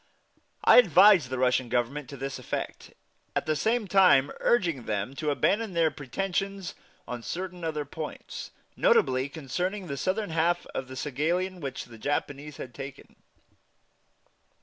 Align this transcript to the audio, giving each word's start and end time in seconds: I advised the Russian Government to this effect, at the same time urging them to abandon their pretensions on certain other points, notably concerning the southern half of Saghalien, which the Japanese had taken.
I 0.63 0.77
advised 0.79 1.29
the 1.29 1.37
Russian 1.37 1.69
Government 1.69 2.09
to 2.09 2.17
this 2.17 2.39
effect, 2.39 2.95
at 3.35 3.45
the 3.45 3.55
same 3.55 3.87
time 3.87 4.31
urging 4.39 4.85
them 4.87 5.13
to 5.17 5.29
abandon 5.29 5.73
their 5.73 5.91
pretensions 5.91 6.73
on 7.07 7.21
certain 7.21 7.63
other 7.63 7.85
points, 7.85 8.49
notably 8.75 9.29
concerning 9.29 9.85
the 9.85 9.97
southern 9.97 10.31
half 10.31 10.65
of 10.73 10.87
Saghalien, 10.87 11.59
which 11.59 11.85
the 11.85 11.99
Japanese 11.99 12.57
had 12.57 12.73
taken. 12.73 13.15